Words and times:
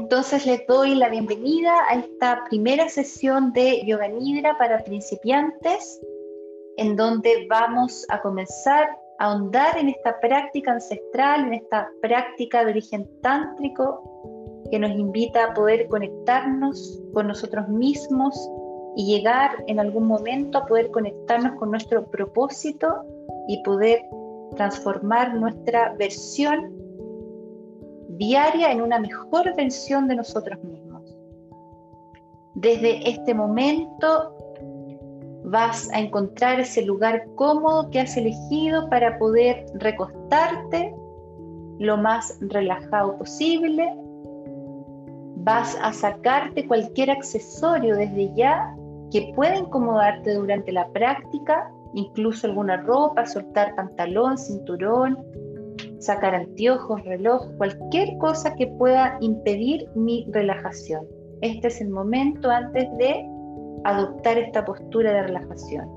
Entonces 0.00 0.46
les 0.46 0.64
doy 0.68 0.94
la 0.94 1.08
bienvenida 1.08 1.72
a 1.88 1.96
esta 1.96 2.44
primera 2.48 2.88
sesión 2.88 3.52
de 3.52 3.84
Yoga 3.84 4.06
Nidra 4.06 4.56
para 4.56 4.78
principiantes, 4.84 6.00
en 6.76 6.94
donde 6.94 7.48
vamos 7.50 8.06
a 8.08 8.22
comenzar 8.22 8.90
a 9.18 9.24
ahondar 9.24 9.76
en 9.76 9.88
esta 9.88 10.20
práctica 10.20 10.70
ancestral, 10.70 11.48
en 11.48 11.54
esta 11.54 11.90
práctica 12.00 12.64
de 12.64 12.70
origen 12.70 13.10
tántrico 13.22 14.00
que 14.70 14.78
nos 14.78 14.92
invita 14.92 15.46
a 15.46 15.54
poder 15.54 15.88
conectarnos 15.88 17.02
con 17.12 17.26
nosotros 17.26 17.68
mismos 17.68 18.38
y 18.94 19.16
llegar 19.16 19.50
en 19.66 19.80
algún 19.80 20.06
momento 20.06 20.58
a 20.58 20.66
poder 20.66 20.92
conectarnos 20.92 21.58
con 21.58 21.72
nuestro 21.72 22.08
propósito 22.08 23.02
y 23.48 23.60
poder 23.64 24.00
transformar 24.54 25.34
nuestra 25.34 25.92
versión 25.98 26.87
diaria 28.18 28.72
en 28.72 28.82
una 28.82 28.98
mejor 28.98 29.54
versión 29.56 30.08
de 30.08 30.16
nosotros 30.16 30.62
mismos. 30.62 31.02
Desde 32.54 33.08
este 33.08 33.34
momento 33.34 34.34
vas 35.44 35.88
a 35.92 36.00
encontrar 36.00 36.60
ese 36.60 36.82
lugar 36.82 37.24
cómodo 37.36 37.88
que 37.90 38.00
has 38.00 38.16
elegido 38.16 38.88
para 38.90 39.18
poder 39.18 39.64
recostarte 39.74 40.94
lo 41.78 41.96
más 41.96 42.36
relajado 42.40 43.16
posible. 43.16 43.88
Vas 45.36 45.78
a 45.80 45.92
sacarte 45.92 46.66
cualquier 46.66 47.10
accesorio 47.10 47.96
desde 47.96 48.34
ya 48.34 48.74
que 49.10 49.32
pueda 49.34 49.56
incomodarte 49.56 50.34
durante 50.34 50.72
la 50.72 50.86
práctica, 50.88 51.70
incluso 51.94 52.46
alguna 52.46 52.76
ropa, 52.78 53.24
soltar 53.24 53.74
pantalón, 53.74 54.36
cinturón, 54.36 55.16
sacar 55.98 56.34
anteojos, 56.34 57.04
reloj, 57.04 57.48
cualquier 57.56 58.16
cosa 58.18 58.54
que 58.54 58.66
pueda 58.66 59.16
impedir 59.20 59.88
mi 59.94 60.26
relajación. 60.30 61.06
Este 61.40 61.68
es 61.68 61.80
el 61.80 61.90
momento 61.90 62.50
antes 62.50 62.88
de 62.96 63.24
adoptar 63.84 64.38
esta 64.38 64.64
postura 64.64 65.12
de 65.12 65.22
relajación. 65.22 65.88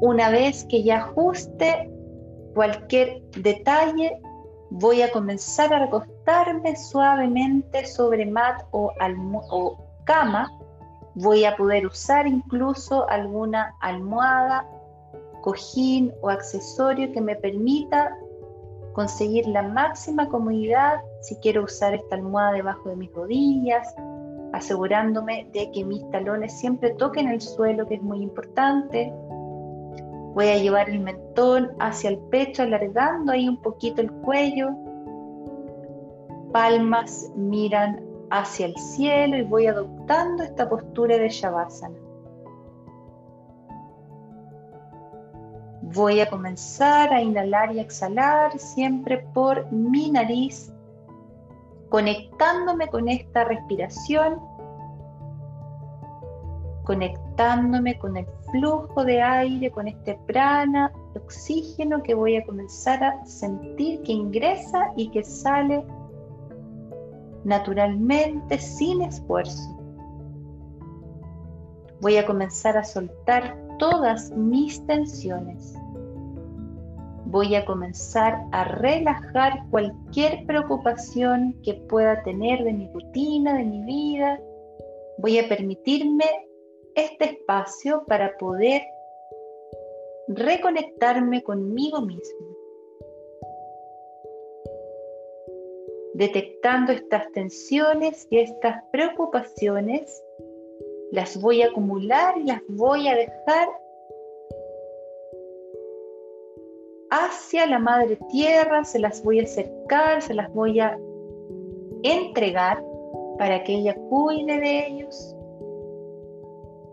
Una 0.00 0.30
vez 0.30 0.64
que 0.64 0.82
ya 0.82 0.98
ajuste 0.98 1.90
cualquier 2.54 3.22
detalle, 3.38 4.18
voy 4.70 5.02
a 5.02 5.12
comenzar 5.12 5.72
a 5.72 5.80
recostarme 5.80 6.76
suavemente 6.76 7.86
sobre 7.86 8.26
mat 8.26 8.62
o, 8.72 8.92
o 9.50 9.76
cama. 10.04 10.50
Voy 11.14 11.44
a 11.44 11.56
poder 11.56 11.86
usar 11.86 12.26
incluso 12.26 13.08
alguna 13.08 13.74
almohada 13.80 14.66
cojín 15.42 16.12
o 16.22 16.30
accesorio 16.30 17.12
que 17.12 17.20
me 17.20 17.36
permita 17.36 18.16
conseguir 18.94 19.46
la 19.46 19.62
máxima 19.62 20.28
comodidad 20.28 21.00
si 21.20 21.36
quiero 21.36 21.64
usar 21.64 21.94
esta 21.94 22.16
almohada 22.16 22.52
debajo 22.52 22.88
de 22.88 22.96
mis 22.96 23.12
rodillas, 23.12 23.94
asegurándome 24.52 25.48
de 25.52 25.70
que 25.70 25.84
mis 25.84 26.08
talones 26.10 26.52
siempre 26.58 26.90
toquen 26.94 27.28
el 27.28 27.40
suelo, 27.40 27.86
que 27.86 27.94
es 27.94 28.02
muy 28.02 28.22
importante. 28.22 29.12
Voy 30.34 30.48
a 30.48 30.58
llevar 30.58 30.88
el 30.88 31.00
mentón 31.00 31.72
hacia 31.78 32.10
el 32.10 32.18
pecho, 32.30 32.62
alargando 32.62 33.32
ahí 33.32 33.48
un 33.48 33.60
poquito 33.60 34.00
el 34.00 34.10
cuello. 34.10 34.70
Palmas 36.52 37.30
miran 37.36 38.00
hacia 38.30 38.66
el 38.66 38.76
cielo 38.76 39.36
y 39.36 39.42
voy 39.42 39.66
adoptando 39.66 40.42
esta 40.42 40.68
postura 40.68 41.18
de 41.18 41.28
Shavasana. 41.28 42.11
Voy 45.94 46.20
a 46.20 46.30
comenzar 46.30 47.12
a 47.12 47.20
inhalar 47.20 47.74
y 47.74 47.80
exhalar 47.80 48.58
siempre 48.58 49.18
por 49.34 49.70
mi 49.70 50.10
nariz, 50.10 50.72
conectándome 51.90 52.88
con 52.88 53.08
esta 53.08 53.44
respiración, 53.44 54.40
conectándome 56.84 57.98
con 57.98 58.16
el 58.16 58.26
flujo 58.50 59.04
de 59.04 59.20
aire, 59.20 59.70
con 59.70 59.86
este 59.86 60.18
prana, 60.26 60.90
oxígeno 61.14 62.02
que 62.02 62.14
voy 62.14 62.36
a 62.36 62.46
comenzar 62.46 63.04
a 63.04 63.26
sentir 63.26 64.00
que 64.02 64.12
ingresa 64.12 64.92
y 64.96 65.10
que 65.10 65.22
sale 65.22 65.84
naturalmente 67.44 68.58
sin 68.58 69.02
esfuerzo. 69.02 69.78
Voy 72.00 72.16
a 72.16 72.24
comenzar 72.24 72.78
a 72.78 72.84
soltar 72.84 73.56
todas 73.78 74.30
mis 74.30 74.84
tensiones 74.86 75.76
voy 77.32 77.54
a 77.54 77.64
comenzar 77.64 78.44
a 78.52 78.64
relajar 78.64 79.66
cualquier 79.70 80.44
preocupación 80.44 81.58
que 81.64 81.72
pueda 81.74 82.22
tener 82.22 82.62
de 82.62 82.74
mi 82.74 82.88
rutina, 82.92 83.56
de 83.56 83.64
mi 83.64 83.82
vida. 83.84 84.38
Voy 85.16 85.38
a 85.38 85.48
permitirme 85.48 86.26
este 86.94 87.24
espacio 87.24 88.04
para 88.06 88.36
poder 88.36 88.82
reconectarme 90.28 91.42
conmigo 91.42 92.02
mismo. 92.02 92.46
Detectando 96.12 96.92
estas 96.92 97.32
tensiones 97.32 98.26
y 98.28 98.40
estas 98.40 98.84
preocupaciones, 98.92 100.22
las 101.12 101.40
voy 101.40 101.62
a 101.62 101.68
acumular 101.68 102.36
y 102.36 102.44
las 102.44 102.60
voy 102.68 103.08
a 103.08 103.16
dejar 103.16 103.68
hacia 107.12 107.66
la 107.66 107.78
madre 107.78 108.18
tierra, 108.30 108.84
se 108.84 108.98
las 108.98 109.22
voy 109.22 109.40
a 109.40 109.42
acercar, 109.42 110.22
se 110.22 110.32
las 110.32 110.50
voy 110.54 110.80
a 110.80 110.98
entregar 112.02 112.82
para 113.38 113.62
que 113.64 113.74
ella 113.74 113.94
cuide 114.08 114.58
de 114.58 114.86
ellos 114.86 115.36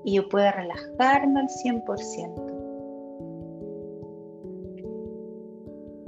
y 0.04 0.16
yo 0.16 0.28
pueda 0.28 0.52
relajarme 0.52 1.40
al 1.40 1.48
100%. 1.48 2.58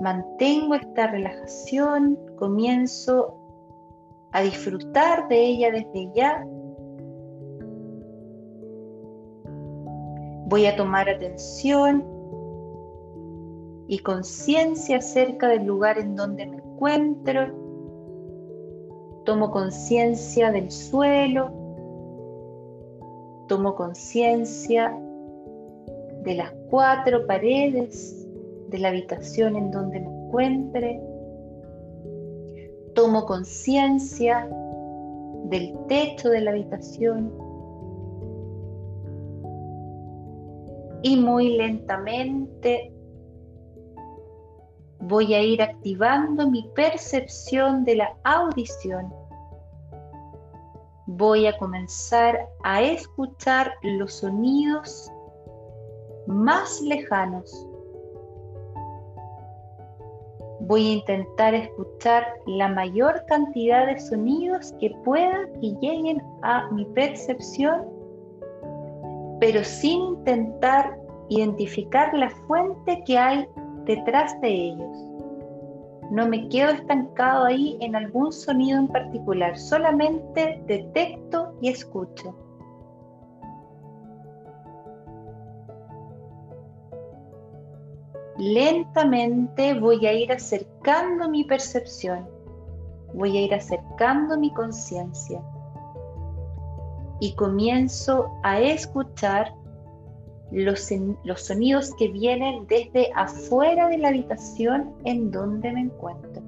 Mantengo 0.01 0.75
esta 0.75 1.07
relajación, 1.07 2.19
comienzo 2.35 3.37
a 4.33 4.41
disfrutar 4.41 5.29
de 5.29 5.41
ella 5.41 5.71
desde 5.71 6.11
ya. 6.13 6.45
Voy 10.47 10.65
a 10.65 10.75
tomar 10.75 11.07
atención 11.07 12.20
y 13.91 13.99
conciencia 13.99 14.99
acerca 14.99 15.49
del 15.49 15.65
lugar 15.65 15.97
en 15.97 16.15
donde 16.15 16.45
me 16.45 16.55
encuentro. 16.55 17.53
Tomo 19.25 19.51
conciencia 19.51 20.49
del 20.49 20.71
suelo. 20.71 21.51
Tomo 23.49 23.75
conciencia 23.75 24.97
de 26.23 26.35
las 26.35 26.53
cuatro 26.69 27.27
paredes 27.27 28.25
de 28.69 28.79
la 28.79 28.87
habitación 28.87 29.57
en 29.57 29.71
donde 29.71 29.99
me 29.99 30.07
encuentre. 30.07 31.01
Tomo 32.95 33.25
conciencia 33.25 34.49
del 35.49 35.77
techo 35.89 36.29
de 36.29 36.39
la 36.39 36.51
habitación. 36.51 37.29
Y 41.03 41.17
muy 41.17 41.57
lentamente 41.57 42.93
voy 45.01 45.33
a 45.33 45.41
ir 45.41 45.61
activando 45.61 46.49
mi 46.49 46.63
percepción 46.75 47.83
de 47.83 47.95
la 47.95 48.15
audición. 48.23 49.11
Voy 51.07 51.47
a 51.47 51.57
comenzar 51.57 52.47
a 52.63 52.81
escuchar 52.81 53.73
los 53.81 54.13
sonidos 54.13 55.11
más 56.27 56.79
lejanos. 56.81 57.67
Voy 60.61 60.87
a 60.87 60.93
intentar 60.93 61.55
escuchar 61.55 62.23
la 62.45 62.69
mayor 62.69 63.25
cantidad 63.25 63.87
de 63.87 63.99
sonidos 63.99 64.73
que 64.79 64.91
pueda 65.03 65.47
que 65.59 65.75
lleguen 65.81 66.21
a 66.43 66.69
mi 66.69 66.85
percepción, 66.85 67.87
pero 69.39 69.63
sin 69.63 69.99
intentar 69.99 70.95
identificar 71.29 72.13
la 72.13 72.29
fuente 72.47 73.03
que 73.05 73.17
hay 73.17 73.47
detrás 73.85 74.39
de 74.41 74.49
ellos. 74.49 74.97
No 76.11 76.27
me 76.27 76.49
quedo 76.49 76.71
estancado 76.71 77.45
ahí 77.45 77.77
en 77.79 77.95
algún 77.95 78.31
sonido 78.31 78.79
en 78.79 78.87
particular, 78.87 79.57
solamente 79.57 80.61
detecto 80.67 81.53
y 81.61 81.69
escucho. 81.69 82.35
Lentamente 88.37 89.79
voy 89.79 90.05
a 90.05 90.13
ir 90.13 90.31
acercando 90.31 91.29
mi 91.29 91.43
percepción, 91.43 92.27
voy 93.13 93.37
a 93.37 93.41
ir 93.41 93.53
acercando 93.53 94.37
mi 94.37 94.51
conciencia 94.53 95.41
y 97.19 97.35
comienzo 97.35 98.31
a 98.41 98.59
escuchar 98.59 99.53
los, 100.51 100.89
los 101.23 101.41
sonidos 101.41 101.93
que 101.97 102.09
vienen 102.09 102.67
desde 102.67 103.09
afuera 103.15 103.87
de 103.87 103.97
la 103.97 104.09
habitación 104.09 104.93
en 105.05 105.31
donde 105.31 105.71
me 105.71 105.81
encuentro. 105.81 106.41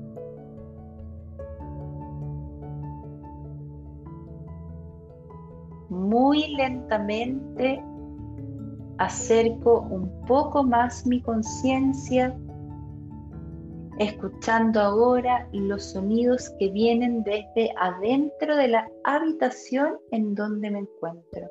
Muy 5.89 6.55
lentamente 6.55 7.81
acerco 8.97 9.81
un 9.81 10.25
poco 10.25 10.63
más 10.63 11.05
mi 11.05 11.21
conciencia, 11.21 12.35
escuchando 13.99 14.81
ahora 14.81 15.47
los 15.53 15.83
sonidos 15.91 16.49
que 16.59 16.69
vienen 16.71 17.23
desde 17.23 17.73
adentro 17.79 18.55
de 18.55 18.67
la 18.69 18.89
habitación 19.03 19.97
en 20.11 20.33
donde 20.35 20.71
me 20.71 20.79
encuentro. 20.79 21.47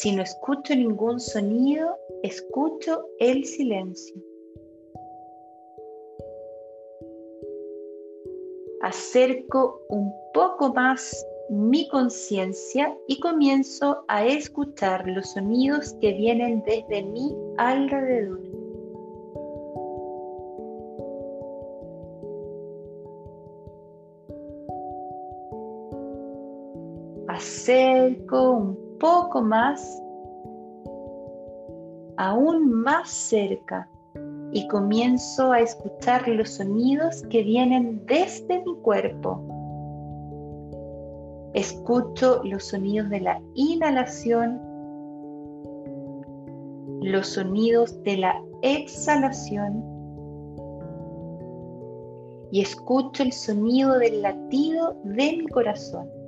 Si 0.00 0.12
no 0.12 0.22
escucho 0.22 0.74
ningún 0.74 1.20
sonido, 1.20 1.94
escucho 2.22 3.04
el 3.18 3.44
silencio. 3.44 4.16
Acerco 8.80 9.82
un 9.90 10.10
poco 10.32 10.72
más 10.72 11.14
mi 11.50 11.86
conciencia 11.88 12.96
y 13.08 13.20
comienzo 13.20 14.02
a 14.08 14.24
escuchar 14.24 15.06
los 15.06 15.32
sonidos 15.32 15.92
que 16.00 16.14
vienen 16.14 16.62
desde 16.64 17.02
mi 17.02 17.36
alrededor. 17.58 18.40
Acerco 27.28 28.50
un 28.52 28.89
poco 29.00 29.40
más, 29.40 30.00
aún 32.16 32.70
más 32.70 33.08
cerca, 33.08 33.88
y 34.52 34.66
comienzo 34.68 35.52
a 35.52 35.60
escuchar 35.60 36.26
los 36.28 36.50
sonidos 36.50 37.22
que 37.30 37.42
vienen 37.42 38.04
desde 38.06 38.62
mi 38.64 38.74
cuerpo. 38.82 39.40
Escucho 41.54 42.42
los 42.44 42.64
sonidos 42.64 43.10
de 43.10 43.20
la 43.20 43.40
inhalación, 43.54 44.60
los 47.02 47.28
sonidos 47.28 48.02
de 48.02 48.16
la 48.18 48.42
exhalación 48.62 49.84
y 52.52 52.60
escucho 52.60 53.22
el 53.22 53.32
sonido 53.32 53.98
del 53.98 54.22
latido 54.22 54.96
de 55.04 55.36
mi 55.38 55.46
corazón. 55.46 56.19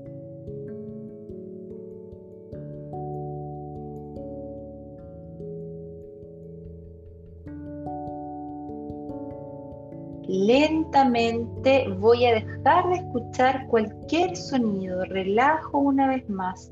Lentamente 10.52 11.88
voy 11.98 12.26
a 12.26 12.34
dejar 12.34 12.86
de 12.90 12.96
escuchar 12.96 13.66
cualquier 13.68 14.36
sonido, 14.36 15.02
relajo 15.06 15.78
una 15.78 16.08
vez 16.08 16.28
más. 16.28 16.70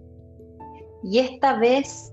Y 1.03 1.19
esta 1.19 1.56
vez 1.56 2.12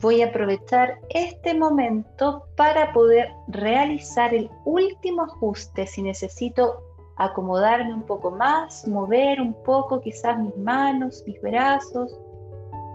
voy 0.00 0.22
a 0.22 0.30
aprovechar 0.30 0.98
este 1.10 1.54
momento 1.54 2.48
para 2.56 2.92
poder 2.92 3.28
realizar 3.46 4.34
el 4.34 4.50
último 4.64 5.22
ajuste 5.22 5.86
si 5.86 6.02
necesito 6.02 6.82
acomodarme 7.14 7.94
un 7.94 8.02
poco 8.02 8.32
más, 8.32 8.84
mover 8.88 9.40
un 9.40 9.54
poco 9.62 10.00
quizás 10.00 10.36
mis 10.40 10.56
manos, 10.56 11.22
mis 11.28 11.40
brazos, 11.40 12.18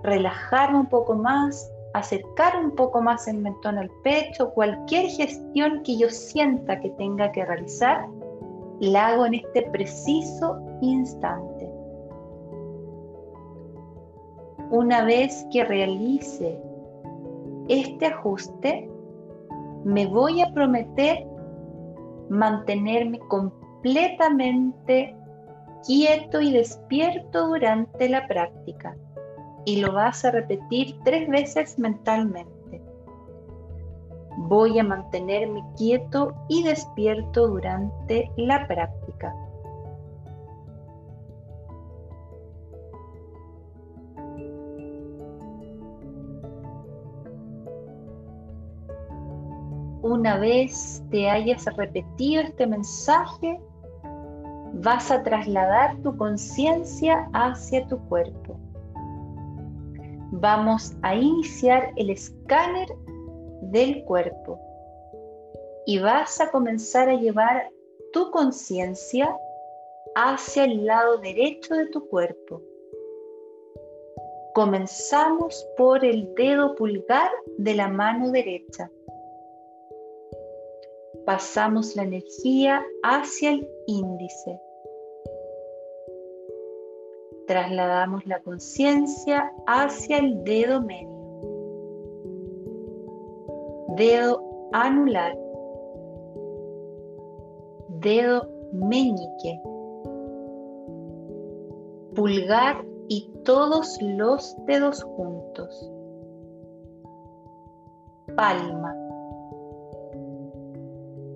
relajarme 0.04 0.80
un 0.80 0.90
poco 0.90 1.16
más, 1.16 1.72
acercar 1.94 2.64
un 2.64 2.72
poco 2.76 3.02
más 3.02 3.28
el 3.28 3.38
mentón 3.40 3.78
al 3.78 3.90
pecho, 4.04 4.52
cualquier 4.52 5.08
gestión 5.08 5.82
que 5.84 5.98
yo 5.98 6.10
sienta 6.10 6.80
que 6.80 6.90
tenga 6.92 7.32
que 7.32 7.46
realizar, 7.46 8.08
la 8.80 9.08
hago 9.08 9.26
en 9.26 9.36
este 9.36 9.64
preciso 9.72 10.60
instante. 10.82 11.70
Una 14.72 15.04
vez 15.04 15.46
que 15.52 15.66
realice 15.66 16.62
este 17.68 18.06
ajuste, 18.06 18.90
me 19.84 20.06
voy 20.06 20.42
a 20.42 20.54
prometer 20.54 21.26
mantenerme 22.30 23.20
completamente 23.20 25.16
quieto 25.86 26.42
y 26.42 26.52
despierto 26.52 27.48
durante 27.48 28.10
la 28.10 28.28
práctica 28.28 28.96
y 29.70 29.76
lo 29.76 29.94
vas 29.94 30.26
a 30.26 30.32
repetir 30.32 30.96
tres 31.04 31.30
veces 31.30 31.78
mentalmente. 31.78 32.82
Voy 34.38 34.80
a 34.80 34.84
mantenerme 34.84 35.64
quieto 35.78 36.34
y 36.48 36.64
despierto 36.64 37.48
durante 37.48 38.32
la 38.36 38.68
práctica. 38.68 39.36
Una 50.02 50.40
vez 50.40 51.04
te 51.12 51.30
hayas 51.30 51.66
repetido 51.78 52.42
este 52.42 52.66
mensaje, 52.66 53.60
vas 54.74 55.12
a 55.12 55.22
trasladar 55.22 55.96
tu 55.98 56.18
conciencia 56.18 57.30
hacia 57.34 57.86
tu 57.86 58.00
cuerpo 58.08 58.58
vamos 60.32 60.94
a 61.02 61.16
iniciar 61.16 61.92
el 61.96 62.10
escáner 62.10 62.88
del 63.64 64.04
cuerpo 64.06 64.60
y 65.86 66.00
vas 66.00 66.40
a 66.40 66.52
comenzar 66.52 67.10
a 67.10 67.16
llevar 67.16 67.70
tu 68.14 68.30
conciencia 68.32 69.36
hacia 70.16 70.66
el 70.66 70.86
lado 70.86 71.18
derecho 71.18 71.76
de 71.76 71.88
tu 71.88 72.08
cuerpo. 72.08 72.62
Comenzamos 74.54 75.66
por 75.78 76.04
el 76.04 76.34
dedo 76.36 76.76
pulgar 76.76 77.32
de 77.58 77.76
la 77.76 77.88
mano 77.88 78.32
derecha. 78.32 78.90
Pasamos 81.26 81.96
la 81.96 82.04
energía 82.04 82.84
hacia 83.04 83.52
el 83.52 83.70
índice 83.88 84.60
trasladamos 87.50 88.28
la 88.28 88.40
conciencia 88.44 89.52
hacia 89.66 90.20
el 90.20 90.44
dedo 90.44 90.84
medio, 90.84 91.10
dedo 93.98 94.44
anular, 94.72 95.36
dedo 98.02 98.48
meñique, 98.72 99.60
pulgar 102.14 102.86
y 103.08 103.34
todos 103.44 104.00
los 104.00 104.56
dedos 104.68 105.02
juntos, 105.02 105.92
palma, 108.36 108.96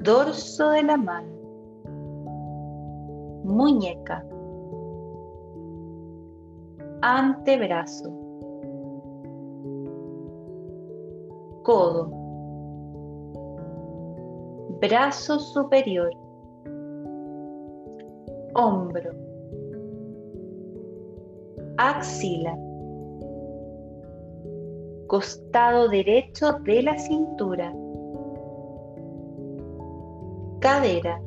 dorso 0.04 0.70
de 0.70 0.84
la 0.84 0.98
mano, 0.98 1.34
muñeca, 3.46 4.24
antebrazo, 7.06 8.10
codo, 11.64 12.10
brazo 14.80 15.38
superior, 15.38 16.12
hombro, 18.56 19.12
axila, 21.78 22.58
costado 25.08 25.90
derecho 25.90 26.54
de 26.60 26.84
la 26.84 26.98
cintura, 26.98 27.74
cadera, 30.62 31.22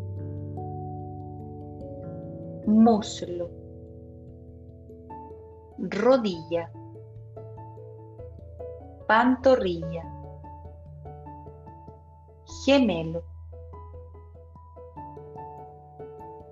muslo 2.64 3.65
rodilla, 5.78 6.70
pantorrilla, 9.06 10.04
gemelo, 12.64 13.22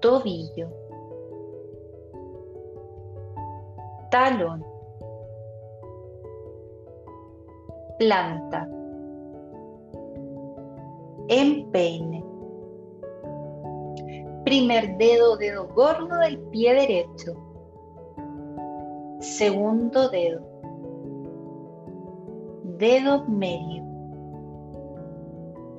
tobillo, 0.00 0.68
talón, 4.10 4.64
planta, 7.98 8.68
empeine, 11.28 12.22
primer 14.44 14.96
dedo, 14.98 15.36
dedo 15.38 15.66
gordo 15.68 16.18
del 16.18 16.38
pie 16.50 16.74
derecho, 16.74 17.53
segundo 19.24 20.10
dedo, 20.10 20.42
dedo 22.76 23.24
medio, 23.24 23.82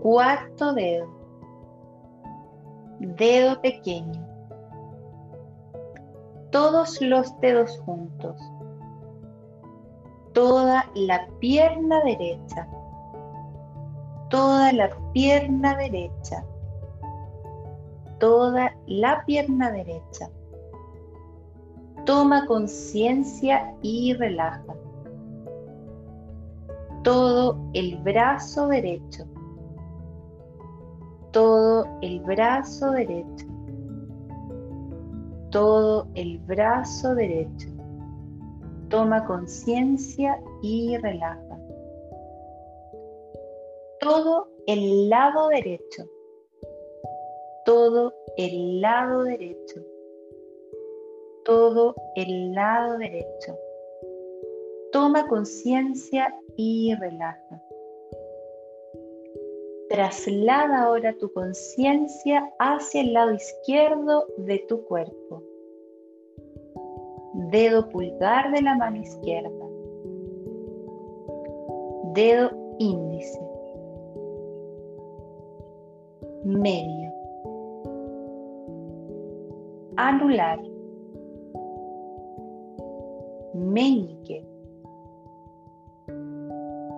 cuarto 0.01 0.73
dedo, 0.73 1.07
dedo 2.99 3.61
pequeño, 3.61 4.27
todos 6.49 6.99
los 7.01 7.39
dedos 7.39 7.79
juntos, 7.85 8.35
toda 10.33 10.89
la 10.95 11.27
pierna 11.39 12.01
derecha, 12.03 12.67
toda 14.29 14.73
la 14.73 14.89
pierna 15.13 15.77
derecha, 15.77 16.43
toda 18.17 18.75
la 18.87 19.23
pierna 19.25 19.71
derecha. 19.71 20.31
Toma 22.05 22.45
conciencia 22.45 23.73
y 23.81 24.13
relaja. 24.13 24.75
Todo 27.03 27.57
el 27.73 27.97
brazo 27.97 28.67
derecho. 28.67 29.25
Todo 31.31 31.87
el 32.03 32.19
brazo 32.19 32.91
derecho. 32.91 33.47
Todo 35.49 36.07
el 36.13 36.37
brazo 36.39 37.15
derecho. 37.15 37.69
Toma 38.89 39.25
conciencia 39.25 40.39
y 40.61 40.95
relaja. 40.97 41.57
Todo 43.99 44.47
el 44.67 45.09
lado 45.09 45.47
derecho. 45.47 46.03
Todo 47.65 48.13
el 48.37 48.79
lado 48.79 49.23
derecho 49.23 49.94
todo 51.45 51.95
el 52.15 52.51
lado 52.53 52.97
derecho. 52.97 53.57
Toma 54.91 55.27
conciencia 55.27 56.35
y 56.57 56.93
relaja. 56.95 57.61
Traslada 59.89 60.83
ahora 60.83 61.15
tu 61.17 61.31
conciencia 61.31 62.51
hacia 62.59 63.01
el 63.01 63.13
lado 63.13 63.33
izquierdo 63.33 64.25
de 64.39 64.59
tu 64.67 64.83
cuerpo. 64.85 65.43
Dedo 67.51 67.87
pulgar 67.89 68.51
de 68.51 68.61
la 68.61 68.75
mano 68.75 68.97
izquierda. 68.97 69.65
Dedo 72.13 72.51
índice. 72.79 73.39
Medio. 76.43 77.11
Anular 79.97 80.59
meñique, 83.55 84.45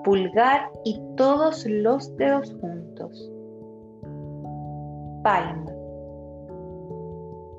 pulgar 0.04 0.72
y 0.84 1.00
todos 1.16 1.66
los 1.68 2.16
dedos 2.18 2.56
juntos, 2.60 3.32
palma, 5.24 5.72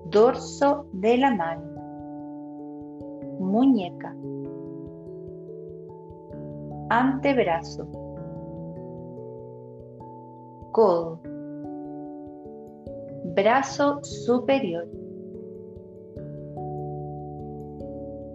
dorso 0.07 0.87
de 0.93 1.19
la 1.19 1.35
mano, 1.35 1.63
muñeca, 3.39 4.17
antebrazo, 6.91 7.87
codo, 10.73 11.21
brazo 13.37 14.03
superior, 14.03 14.89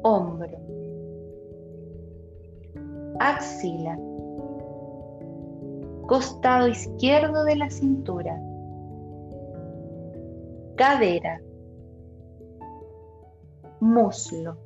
hombro, 0.04 0.58
axila, 3.20 3.98
costado 6.08 6.68
izquierdo 6.68 7.44
de 7.46 7.56
la 7.56 7.70
cintura, 7.70 8.38
cadera, 10.76 11.42
muslo, 13.80 14.58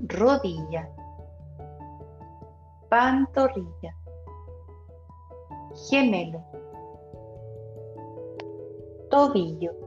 rodilla, 0.00 0.90
pantorrilla, 2.88 3.96
gemelo, 5.88 6.42
tobillo, 9.10 9.85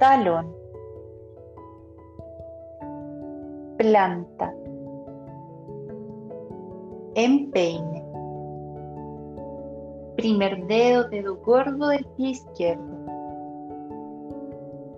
talón, 0.00 0.56
planta, 3.76 4.50
empeine, 7.14 8.02
primer 10.16 10.66
dedo, 10.66 11.06
dedo 11.10 11.36
gordo 11.36 11.88
del 11.88 12.06
pie 12.16 12.30
izquierdo, 12.30 12.96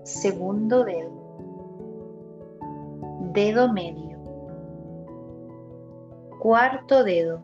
segundo 0.05 0.85
dedo, 0.85 1.11
dedo 3.33 3.73
medio, 3.73 4.19
cuarto 6.39 7.03
dedo, 7.03 7.43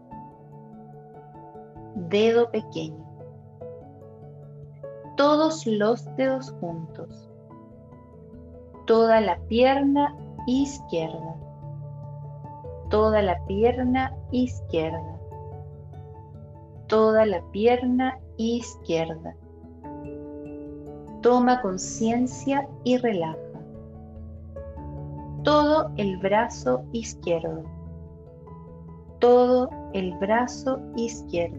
dedo 2.09 2.53
pequeño, 2.53 3.05
todos 5.17 5.67
los 5.67 6.05
dedos 6.15 6.53
juntos, 6.61 7.28
toda 8.89 9.21
la 9.21 9.39
pierna 9.49 10.17
izquierda, 10.47 11.37
toda 12.89 13.21
la 13.21 13.37
pierna 13.45 14.17
izquierda, 14.33 15.21
toda 16.87 17.27
la 17.27 17.43
pierna 17.53 18.19
izquierda. 18.39 19.37
Toma 21.21 21.61
conciencia 21.61 22.67
y 22.85 22.97
relaja. 22.97 23.37
Todo 25.43 25.91
el 25.99 26.17
brazo 26.17 26.83
izquierdo. 26.93 27.65
Todo 29.19 29.69
el 29.93 30.17
brazo 30.17 30.81
izquierdo. 30.97 31.59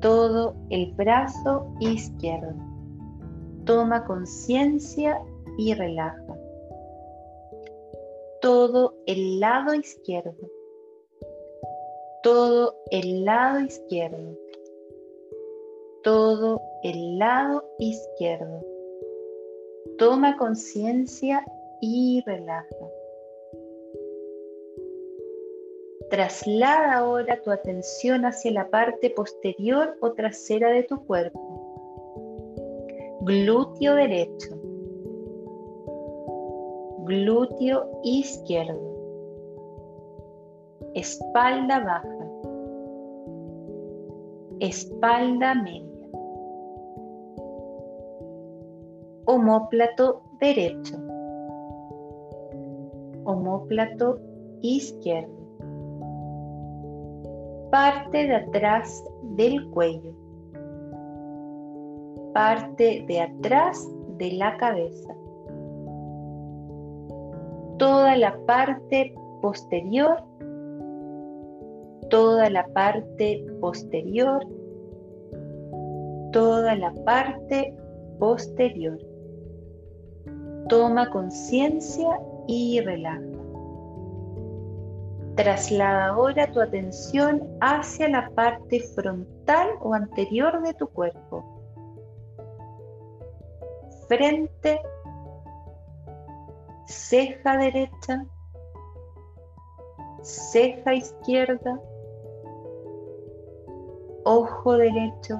Todo 0.00 0.54
el 0.70 0.94
brazo 0.94 1.66
izquierdo. 1.80 2.54
Toma 3.66 4.04
conciencia 4.04 5.20
y 5.60 5.74
relaja 5.74 6.38
todo 8.40 8.94
el 9.06 9.38
lado 9.38 9.74
izquierdo, 9.74 10.34
todo 12.22 12.74
el 12.90 13.26
lado 13.26 13.60
izquierdo, 13.60 14.38
todo 16.02 16.62
el 16.82 17.18
lado 17.18 17.62
izquierdo. 17.78 18.64
Toma 19.98 20.38
conciencia 20.38 21.44
y 21.82 22.22
relaja. 22.24 22.66
Traslada 26.08 26.94
ahora 26.94 27.42
tu 27.42 27.50
atención 27.50 28.24
hacia 28.24 28.50
la 28.52 28.70
parte 28.70 29.10
posterior 29.10 29.98
o 30.00 30.12
trasera 30.12 30.70
de 30.70 30.84
tu 30.84 31.04
cuerpo. 31.04 31.38
Glúteo 33.20 33.94
derecho 33.94 34.59
glúteo 37.04 38.00
izquierdo, 38.02 38.78
espalda 40.94 41.80
baja, 41.80 42.26
espalda 44.60 45.54
media, 45.54 46.08
homóplato 49.26 50.22
derecho, 50.40 50.96
homóplato 53.24 54.18
izquierdo, 54.60 55.34
parte 57.70 58.26
de 58.26 58.34
atrás 58.34 59.04
del 59.36 59.70
cuello, 59.70 60.12
parte 62.34 63.04
de 63.08 63.20
atrás 63.20 63.88
de 64.18 64.32
la 64.32 64.56
cabeza 64.58 65.19
toda 67.80 68.14
la 68.14 68.38
parte 68.44 69.14
posterior, 69.40 70.22
toda 72.10 72.50
la 72.50 72.66
parte 72.74 73.42
posterior, 73.58 74.46
toda 76.30 76.74
la 76.74 76.92
parte 77.06 77.74
posterior. 78.18 78.98
Toma 80.68 81.08
conciencia 81.08 82.20
y 82.46 82.82
relaja. 82.82 83.22
Traslada 85.36 86.08
ahora 86.08 86.52
tu 86.52 86.60
atención 86.60 87.48
hacia 87.62 88.10
la 88.10 88.28
parte 88.34 88.80
frontal 88.94 89.70
o 89.80 89.94
anterior 89.94 90.60
de 90.60 90.74
tu 90.74 90.86
cuerpo. 90.86 91.42
Frente, 94.06 94.78
ceja 96.90 97.56
derecha, 97.56 98.26
ceja 100.22 100.94
izquierda, 100.94 101.80
ojo 104.24 104.72
derecho, 104.72 105.38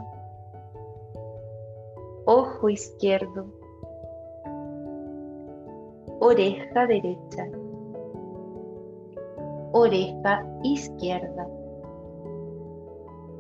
ojo 2.26 2.68
izquierdo, 2.68 3.46
oreja 6.20 6.86
derecha, 6.86 7.48
oreja 9.72 10.46
izquierda, 10.62 11.48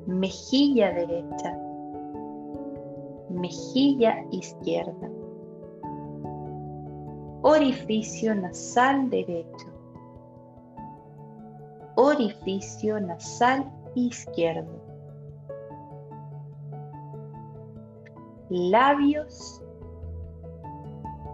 mejilla 0.06 0.92
derecha, 0.94 1.56
mejilla 3.28 4.26
izquierda, 4.32 5.19
orificio 7.50 8.32
nasal 8.32 9.10
derecho, 9.10 9.66
orificio 11.96 13.00
nasal 13.00 13.68
izquierdo, 13.96 14.80
labios, 18.50 19.64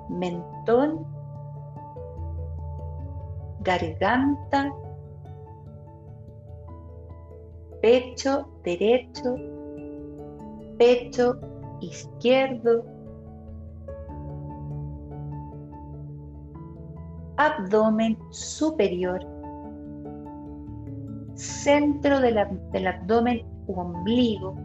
mentón, 0.09 1.07
garganta, 3.61 4.73
pecho 7.83 8.49
derecho, 8.65 9.37
pecho 10.79 11.39
izquierdo, 11.83 12.96
abdomen 17.37 18.17
superior, 18.31 19.21
centro 21.35 22.21
del 22.21 22.39
abdomen 22.87 23.47
u 23.67 23.81
ombligo, 23.81 24.57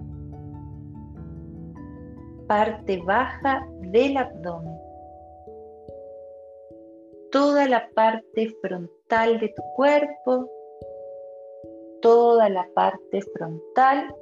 parte 2.47 3.01
baja 3.05 3.67
del 3.91 4.17
abdomen, 4.17 4.77
toda 7.31 7.67
la 7.67 7.89
parte 7.93 8.55
frontal 8.61 9.39
de 9.39 9.49
tu 9.49 9.63
cuerpo, 9.75 10.49
toda 12.01 12.49
la 12.49 12.67
parte 12.73 13.21
frontal, 13.33 14.15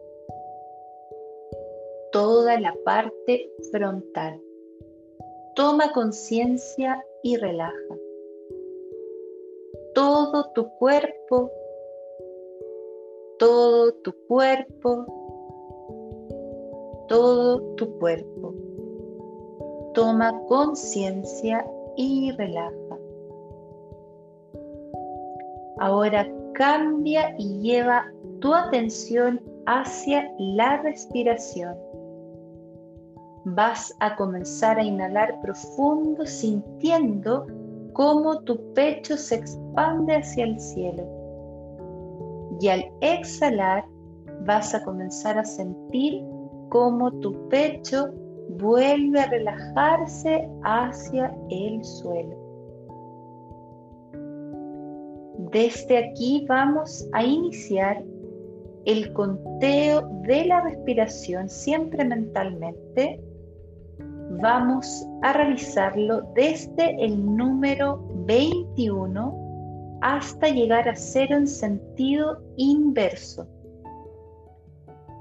toda 2.12 2.60
la 2.60 2.76
parte 2.84 3.50
frontal. 3.72 4.42
Toma 5.56 5.92
conciencia 5.92 7.04
y 7.24 7.38
relaja. 7.38 8.09
Todo 10.00 10.46
tu 10.56 10.70
cuerpo, 10.80 11.52
todo 13.38 13.92
tu 13.96 14.16
cuerpo, 14.30 15.06
todo 17.10 17.76
tu 17.76 18.00
cuerpo. 18.00 18.54
Toma 19.94 20.32
conciencia 20.48 21.70
y 21.98 22.32
relaja. 22.32 22.98
Ahora 25.80 26.26
cambia 26.54 27.36
y 27.38 27.60
lleva 27.60 28.10
tu 28.40 28.54
atención 28.54 29.42
hacia 29.66 30.34
la 30.40 30.82
respiración. 30.82 31.76
Vas 33.44 33.94
a 34.00 34.16
comenzar 34.16 34.80
a 34.80 34.84
inhalar 34.84 35.42
profundo 35.42 36.26
sintiendo 36.26 37.48
cómo 38.00 38.40
tu 38.44 38.74
pecho 38.76 39.18
se 39.18 39.36
expande 39.36 40.16
hacia 40.16 40.46
el 40.46 40.58
cielo. 40.58 41.04
Y 42.62 42.70
al 42.70 42.86
exhalar 43.02 43.84
vas 44.46 44.74
a 44.74 44.82
comenzar 44.86 45.38
a 45.38 45.44
sentir 45.44 46.24
cómo 46.70 47.12
tu 47.20 47.50
pecho 47.50 48.08
vuelve 48.52 49.20
a 49.20 49.30
relajarse 49.30 50.50
hacia 50.64 51.36
el 51.50 51.84
suelo. 51.84 52.38
Desde 55.52 55.98
aquí 55.98 56.46
vamos 56.48 57.06
a 57.12 57.22
iniciar 57.26 58.02
el 58.86 59.12
conteo 59.12 60.08
de 60.26 60.46
la 60.46 60.62
respiración 60.62 61.50
siempre 61.50 62.06
mentalmente. 62.06 63.22
Vamos 64.42 65.06
a 65.22 65.34
realizarlo 65.34 66.22
desde 66.34 67.04
el 67.04 67.36
número 67.36 68.06
21 68.26 70.00
hasta 70.02 70.48
llegar 70.48 70.88
a 70.88 70.96
cero 70.96 71.36
en 71.38 71.48
sentido 71.48 72.42
inverso. 72.58 73.48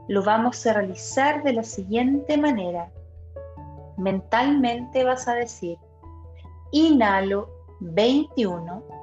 Lo 0.09 0.23
vamos 0.23 0.65
a 0.67 0.73
realizar 0.73 1.43
de 1.43 1.53
la 1.53 1.65
siguiente 1.65 2.39
manera. 2.39 2.91
Mentalmente 3.97 5.05
vas 5.05 5.27
a 5.27 5.35
decir, 5.35 5.77
inhalo 6.71 7.49
21 7.81 8.99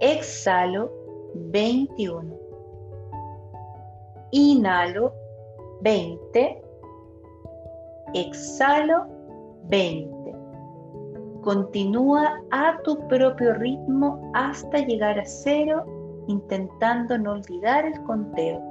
Exhalo 0.00 0.90
21. 1.34 2.38
Inhalo 4.30 5.12
20. 5.80 6.62
Exhalo 8.14 9.06
20. 9.68 10.34
Continúa 11.42 12.40
a 12.50 12.76
tu 12.82 12.98
propio 13.08 13.54
ritmo 13.54 14.30
hasta 14.34 14.78
llegar 14.78 15.18
a 15.18 15.24
cero, 15.24 15.84
intentando 16.26 17.16
no 17.16 17.32
olvidar 17.32 17.86
el 17.86 18.02
conteo. 18.04 18.67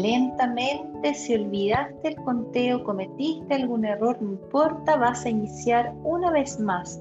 Lentamente, 0.00 1.12
si 1.12 1.34
olvidaste 1.34 2.08
el 2.08 2.16
conteo, 2.24 2.82
cometiste 2.82 3.54
algún 3.54 3.84
error, 3.84 4.16
no 4.22 4.30
importa, 4.30 4.96
vas 4.96 5.26
a 5.26 5.28
iniciar 5.28 5.92
una 6.02 6.30
vez 6.30 6.58
más 6.58 6.98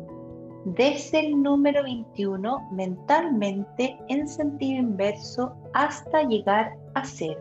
desde 0.65 1.21
el 1.21 1.41
número 1.41 1.84
21 1.84 2.69
mentalmente 2.73 3.97
en 4.10 4.27
sentido 4.27 4.80
inverso 4.80 5.56
hasta 5.73 6.23
llegar 6.23 6.75
a 6.93 7.06
cero. 7.06 7.39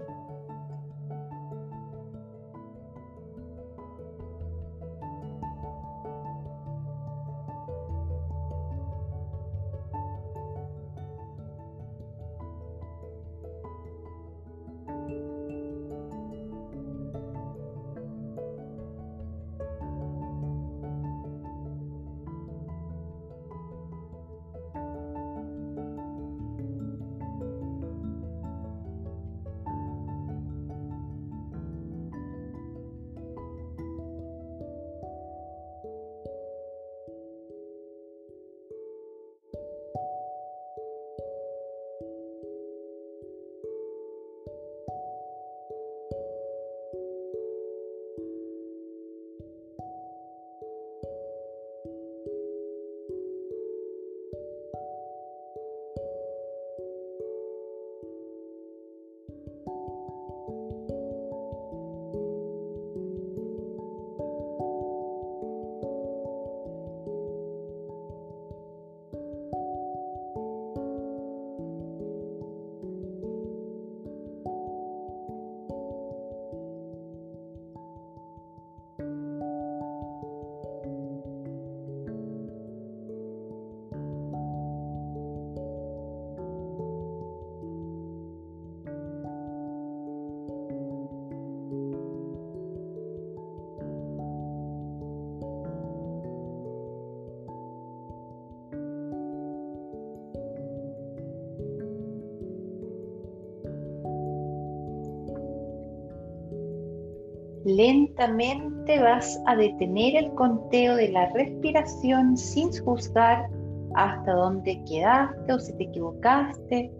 Lentamente 107.76 108.98
vas 108.98 109.40
a 109.46 109.54
detener 109.54 110.16
el 110.16 110.34
conteo 110.34 110.96
de 110.96 111.08
la 111.08 111.28
respiración 111.30 112.36
sin 112.36 112.72
juzgar 112.72 113.48
hasta 113.94 114.32
dónde 114.32 114.82
quedaste 114.84 115.52
o 115.52 115.58
si 115.60 115.76
te 115.76 115.84
equivocaste. 115.84 116.92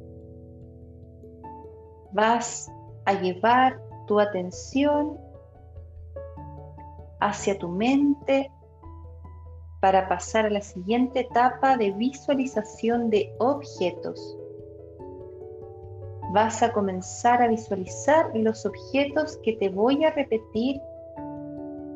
Vas 2.13 2.71
a 3.05 3.15
llevar 3.15 3.81
tu 4.07 4.21
atención 4.21 5.19
hacia 7.19 7.59
tu 7.59 7.69
mente 7.69 8.53
para 9.81 10.09
pasar 10.09 10.47
a 10.47 10.51
la 10.51 10.61
siguiente 10.61 11.21
etapa 11.21 11.77
de 11.77 11.91
visualización 11.91 13.11
de 13.11 13.35
objetos 13.41 14.40
vas 16.33 16.63
a 16.63 16.73
comenzar 16.73 17.43
a 17.43 17.49
visualizar 17.49 18.31
los 18.35 18.65
objetos 18.65 19.39
que 19.43 19.55
te 19.55 19.69
voy 19.69 20.05
a 20.05 20.11
repetir 20.11 20.81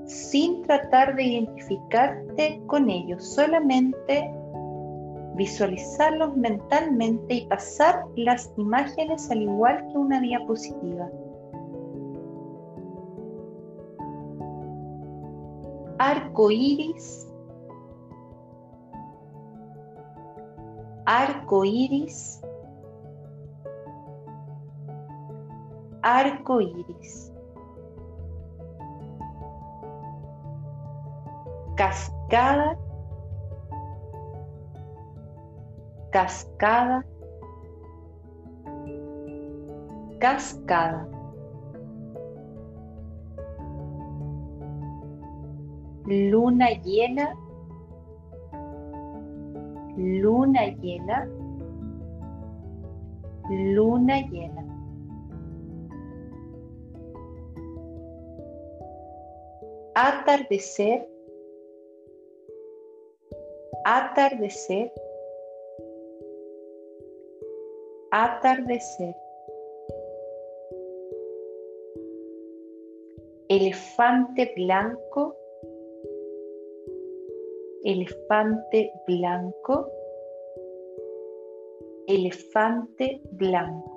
sin 0.07 0.63
tratar 0.63 1.15
de 1.15 1.23
identificarte 1.23 2.61
con 2.67 2.91
ellos, 2.91 3.25
solamente 3.25 4.31
visualizarlos 5.37 6.37
mentalmente 6.37 7.35
y 7.35 7.47
pasar 7.47 8.05
las 8.17 8.53
imágenes 8.57 9.31
al 9.31 9.43
igual 9.43 9.87
que 9.89 9.99
una 9.99 10.21
diapositiva. 10.21 11.09
Arco 15.99 16.51
iris, 16.51 17.29
arco 21.07 21.65
iris, 21.65 22.41
arco 26.05 26.61
iris. 26.61 27.33
Cascada, 31.77 32.77
cascada, 36.13 37.05
cascada. 40.21 41.09
Luna 46.07 46.69
llena, 46.85 47.35
luna 49.97 50.67
llena, 50.83 51.27
luna 53.49 54.21
llena. 54.29 54.74
Atardecer, 59.95 61.09
atardecer, 63.85 64.93
atardecer. 68.11 69.15
Elefante 73.49 74.53
blanco, 74.57 75.37
elefante 77.85 78.91
blanco, 79.07 79.87
elefante 82.09 83.21
blanco. 83.33 83.94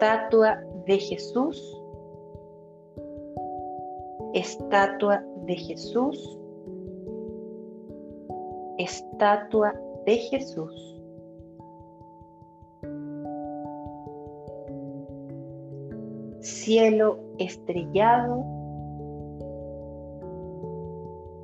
Estatua 0.00 0.58
de 0.86 0.98
Jesús, 0.98 1.78
estatua 4.32 5.22
de 5.44 5.56
Jesús, 5.56 6.38
estatua 8.78 9.74
de 10.06 10.16
Jesús. 10.16 11.02
Cielo 16.40 17.18
estrellado, 17.38 18.42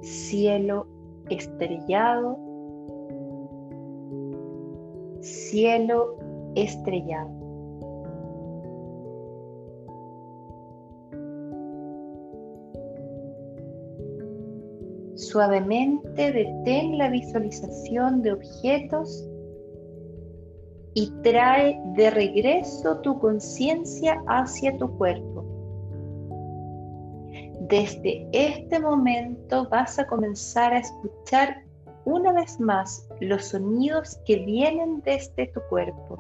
cielo 0.01 0.87
estrellado, 1.29 2.39
cielo 5.21 6.17
estrellado. 6.55 7.46
Suavemente 15.37 16.33
detén 16.33 16.97
la 16.97 17.11
visualización 17.11 18.23
de 18.23 18.33
objetos 18.33 19.29
y 20.95 21.11
trae 21.23 21.79
de 21.95 22.09
regreso 22.09 23.03
tu 23.03 23.19
conciencia 23.19 24.19
hacia 24.29 24.75
tu 24.79 24.97
cuerpo. 24.97 25.45
Desde 27.69 28.27
este 28.33 28.81
momento 28.81 29.69
vas 29.69 29.99
a 29.99 30.07
comenzar 30.07 30.73
a 30.73 30.79
escuchar 30.79 31.67
una 32.07 32.33
vez 32.33 32.59
más 32.59 33.07
los 33.21 33.45
sonidos 33.45 34.19
que 34.25 34.37
vienen 34.37 35.03
desde 35.03 35.49
tu 35.49 35.61
cuerpo. 35.69 36.17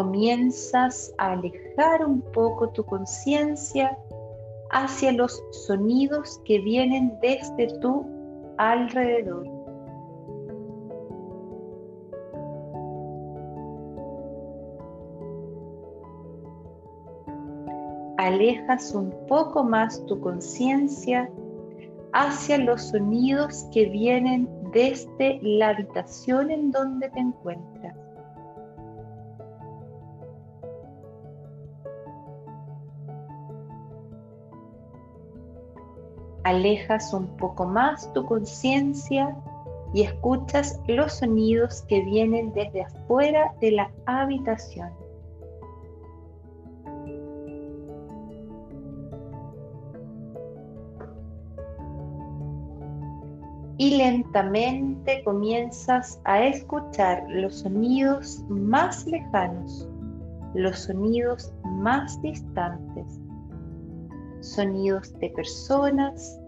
Comienzas 0.00 1.12
a 1.18 1.32
alejar 1.32 2.06
un 2.06 2.22
poco 2.22 2.70
tu 2.70 2.82
conciencia 2.86 3.98
hacia 4.70 5.12
los 5.12 5.44
sonidos 5.50 6.40
que 6.46 6.58
vienen 6.58 7.18
desde 7.20 7.78
tu 7.80 8.06
alrededor. 8.56 9.46
Alejas 18.16 18.94
un 18.94 19.14
poco 19.28 19.62
más 19.64 20.02
tu 20.06 20.18
conciencia 20.18 21.30
hacia 22.14 22.56
los 22.56 22.84
sonidos 22.84 23.66
que 23.70 23.84
vienen 23.84 24.48
desde 24.72 25.40
la 25.42 25.68
habitación 25.68 26.50
en 26.50 26.70
donde 26.70 27.10
te 27.10 27.20
encuentras. 27.20 27.99
Alejas 36.50 37.12
un 37.12 37.26
poco 37.36 37.64
más 37.64 38.12
tu 38.12 38.24
conciencia 38.26 39.36
y 39.92 40.02
escuchas 40.02 40.80
los 40.86 41.14
sonidos 41.14 41.82
que 41.88 42.02
vienen 42.02 42.52
desde 42.52 42.82
afuera 42.82 43.54
de 43.60 43.72
la 43.72 43.90
habitación. 44.06 44.90
Y 53.78 53.96
lentamente 53.96 55.24
comienzas 55.24 56.20
a 56.24 56.44
escuchar 56.44 57.24
los 57.30 57.60
sonidos 57.60 58.44
más 58.50 59.06
lejanos, 59.06 59.88
los 60.54 60.80
sonidos 60.80 61.50
más 61.64 62.20
distantes, 62.20 63.18
sonidos 64.40 65.18
de 65.18 65.30
personas, 65.30 66.39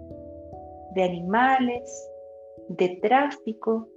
de 0.95 1.03
animales, 1.03 2.11
de 2.69 3.01
tráfico, 3.03 3.89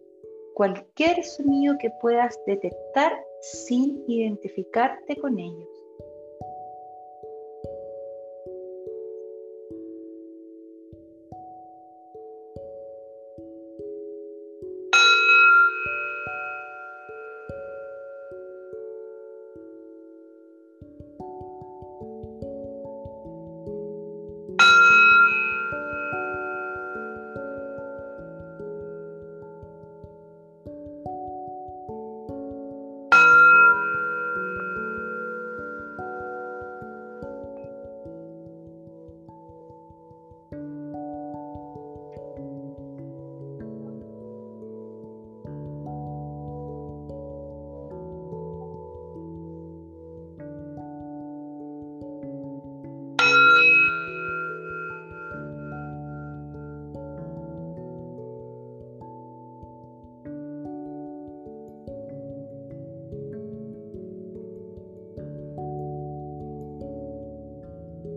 cualquier 0.53 1.23
sonido 1.23 1.77
que 1.79 1.91
puedas 2.01 2.39
detectar 2.45 3.11
sin 3.41 4.03
identificarte 4.07 5.15
con 5.17 5.37
ellos. 5.37 5.74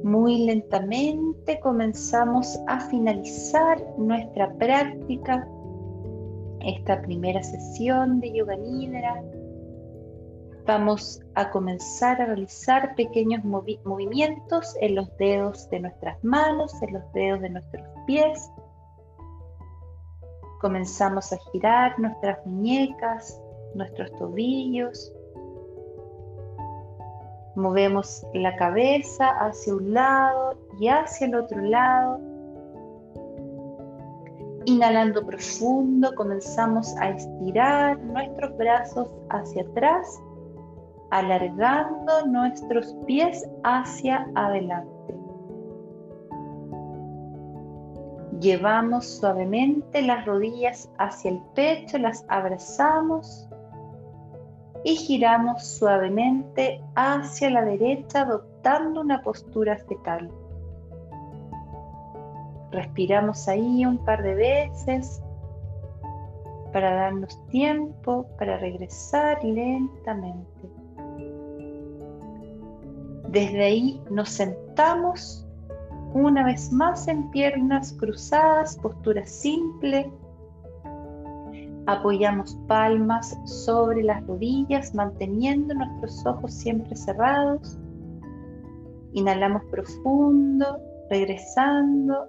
Muy 0.08 0.46
lentamente 0.46 1.60
comenzamos 1.60 2.58
a 2.66 2.80
finalizar 2.80 3.78
nuestra 3.98 4.50
práctica, 4.54 5.46
esta 6.60 7.02
primera 7.02 7.42
sesión 7.42 8.18
de 8.20 8.32
Yoga 8.32 8.56
Nidra. 8.56 9.22
Vamos 10.66 11.20
a 11.34 11.50
comenzar 11.50 12.20
a 12.20 12.26
realizar 12.26 12.94
pequeños 12.94 13.44
movimientos 13.44 14.74
en 14.80 14.94
los 14.94 15.14
dedos 15.18 15.68
de 15.70 15.80
nuestras 15.80 16.22
manos, 16.24 16.72
en 16.82 16.94
los 16.94 17.12
dedos 17.12 17.40
de 17.42 17.50
nuestros 17.50 17.86
pies. 18.06 18.50
Comenzamos 20.60 21.32
a 21.32 21.38
girar 21.52 21.98
nuestras 21.98 22.44
muñecas, 22.46 23.40
nuestros 23.74 24.10
tobillos, 24.12 25.12
Movemos 27.58 28.24
la 28.34 28.54
cabeza 28.54 29.30
hacia 29.30 29.74
un 29.74 29.92
lado 29.92 30.56
y 30.78 30.86
hacia 30.86 31.26
el 31.26 31.34
otro 31.34 31.60
lado. 31.60 32.20
Inhalando 34.64 35.26
profundo, 35.26 36.14
comenzamos 36.14 36.96
a 36.98 37.08
estirar 37.10 37.98
nuestros 37.98 38.56
brazos 38.56 39.08
hacia 39.30 39.62
atrás, 39.62 40.22
alargando 41.10 42.26
nuestros 42.28 42.94
pies 43.08 43.44
hacia 43.64 44.30
adelante. 44.36 45.14
Llevamos 48.38 49.04
suavemente 49.18 50.02
las 50.02 50.24
rodillas 50.26 50.88
hacia 50.98 51.32
el 51.32 51.42
pecho, 51.56 51.98
las 51.98 52.24
abrazamos 52.28 53.47
y 54.84 54.96
giramos 54.96 55.66
suavemente 55.66 56.82
hacia 56.94 57.50
la 57.50 57.64
derecha 57.64 58.22
adoptando 58.22 59.00
una 59.00 59.22
postura 59.22 59.76
fetal. 59.76 60.30
Respiramos 62.70 63.48
ahí 63.48 63.84
un 63.84 63.98
par 64.04 64.22
de 64.22 64.34
veces 64.34 65.22
para 66.72 66.94
darnos 66.94 67.38
tiempo 67.48 68.26
para 68.38 68.58
regresar 68.58 69.42
lentamente. 69.42 70.46
Desde 73.28 73.64
ahí 73.64 74.02
nos 74.10 74.30
sentamos 74.30 75.46
una 76.14 76.44
vez 76.44 76.72
más 76.72 77.08
en 77.08 77.30
piernas 77.30 77.92
cruzadas, 77.92 78.76
postura 78.78 79.26
simple, 79.26 80.10
Apoyamos 81.88 82.54
palmas 82.66 83.34
sobre 83.46 84.02
las 84.02 84.22
rodillas, 84.26 84.94
manteniendo 84.94 85.72
nuestros 85.72 86.26
ojos 86.26 86.52
siempre 86.52 86.94
cerrados. 86.94 87.78
Inhalamos 89.14 89.64
profundo, 89.70 90.78
regresando. 91.08 92.28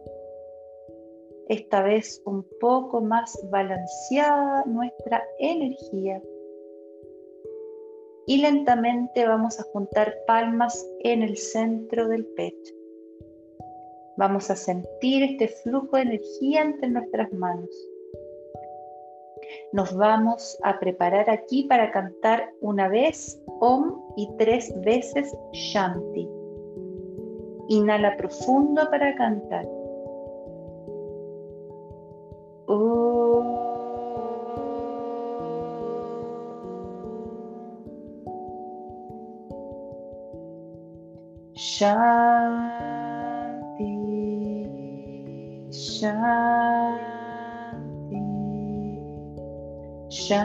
Esta 1.50 1.84
vez 1.84 2.22
un 2.26 2.48
poco 2.62 3.02
más 3.02 3.38
balanceada 3.52 4.64
nuestra 4.66 5.22
energía. 5.40 6.24
Y 8.28 8.38
lentamente 8.38 9.28
vamos 9.28 9.60
a 9.60 9.64
juntar 9.74 10.16
palmas 10.26 10.88
en 11.02 11.22
el 11.22 11.36
centro 11.36 12.08
del 12.08 12.26
pecho. 12.28 12.74
Vamos 14.16 14.50
a 14.50 14.56
sentir 14.56 15.24
este 15.24 15.50
flujo 15.50 15.98
de 15.98 16.04
energía 16.04 16.62
entre 16.62 16.90
nuestras 16.92 17.34
manos. 17.34 17.70
Nos 19.74 19.96
vamos 19.96 20.58
a 20.64 20.80
preparar 20.80 21.30
aquí 21.30 21.64
para 21.64 21.92
cantar 21.92 22.50
una 22.62 22.88
vez 22.88 23.42
Om 23.60 24.00
y 24.18 24.30
tres 24.38 24.74
veces 24.82 25.36
Shanti. 25.54 26.28
Inhala 27.70 28.18
profundo 28.18 28.90
para 28.90 29.16
cantar. 29.16 29.68
Shanti. 41.56 42.20
Paz 50.30 50.38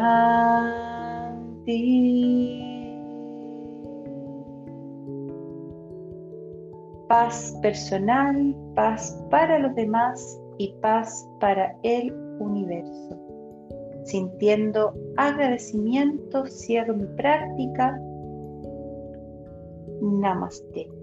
personal, 7.61 8.57
paz 8.75 9.23
para 9.31 9.59
los 9.59 9.75
demás 9.75 10.40
y 10.57 10.73
paz 10.81 11.29
para 11.38 11.77
el 11.83 12.11
universo. 12.38 13.20
Sintiendo 14.05 14.94
agradecimiento, 15.18 16.47
cierro 16.47 16.94
mi 16.94 17.07
práctica. 17.16 18.01
Namaste. 20.01 20.93